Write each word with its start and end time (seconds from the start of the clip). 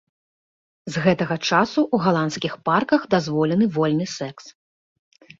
З 0.93 1.01
гэтага 1.05 1.35
часу 1.49 1.79
ў 1.83 1.97
галандскіх 2.05 2.53
парках 2.69 3.01
дазволены 3.15 3.67
вольны 3.75 4.07
секс. 4.15 4.43